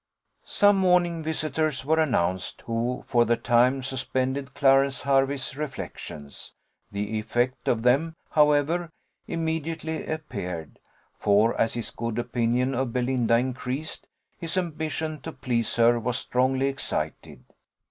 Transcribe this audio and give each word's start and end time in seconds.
Some 0.47 0.77
morning 0.77 1.21
visitors 1.21 1.85
were 1.85 1.99
announced, 1.99 2.61
who 2.61 3.03
for 3.05 3.23
the 3.23 3.37
time 3.37 3.83
suspended 3.83 4.55
Clarence 4.55 5.01
Hervey's 5.01 5.55
reflections: 5.55 6.53
the 6.91 7.19
effect 7.19 7.67
of 7.67 7.83
them, 7.83 8.15
however, 8.31 8.89
immediately 9.27 10.07
appeared; 10.07 10.79
for 11.19 11.53
as 11.55 11.75
his 11.75 11.91
good 11.91 12.17
opinion 12.17 12.73
of 12.73 12.93
Belinda 12.93 13.37
increased, 13.37 14.07
his 14.39 14.57
ambition 14.57 15.21
to 15.21 15.31
please 15.31 15.75
her 15.75 15.99
was 15.99 16.17
strongly 16.17 16.65
excited. 16.67 17.43